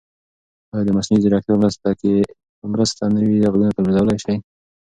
[0.71, 1.55] ایا د مصنوعي ځیرکتیا
[2.59, 4.35] په مرسته نوي غږونه تولیدولای شئ؟